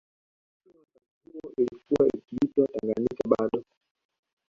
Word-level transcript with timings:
Lakini 0.65 0.79
wakati 0.79 1.29
huo 1.29 1.53
ilikuwa 1.57 2.07
ikiitwa 2.07 2.67
Tanganyika 2.67 3.29
bado 3.37 3.63